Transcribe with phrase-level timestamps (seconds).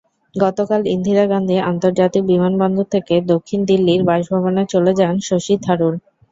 [0.35, 5.93] গতকাল ইন্ধিরা গান্ধী আন্তর্জাতিক বিমানবন্দর থেকে দক্ষিণ দিল্লির বাসভবনে চলে যান শশী থারুর।